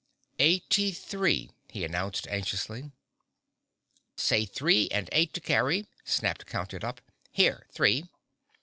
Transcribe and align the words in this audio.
"Eighty 0.39 0.91
three," 0.91 1.51
he 1.69 1.85
announced 1.85 2.27
anxiously. 2.27 2.89
"Say 4.17 4.47
three 4.47 4.89
and 4.89 5.07
eight 5.11 5.31
to 5.35 5.39
carry," 5.41 5.85
snapped 6.03 6.47
Count 6.47 6.73
It 6.73 6.83
Up. 6.83 7.01
"Here, 7.29 7.67
Three!" 7.71 8.05